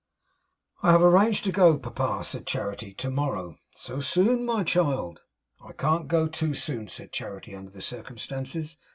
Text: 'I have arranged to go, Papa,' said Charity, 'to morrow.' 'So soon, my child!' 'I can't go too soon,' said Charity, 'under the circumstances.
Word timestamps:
'I 0.81 0.93
have 0.93 1.03
arranged 1.03 1.43
to 1.43 1.51
go, 1.51 1.77
Papa,' 1.77 2.23
said 2.23 2.47
Charity, 2.47 2.91
'to 2.91 3.11
morrow.' 3.11 3.57
'So 3.75 3.99
soon, 3.99 4.47
my 4.47 4.63
child!' 4.63 5.21
'I 5.63 5.73
can't 5.73 6.07
go 6.07 6.27
too 6.27 6.55
soon,' 6.55 6.87
said 6.87 7.11
Charity, 7.11 7.53
'under 7.55 7.69
the 7.69 7.83
circumstances. 7.83 8.77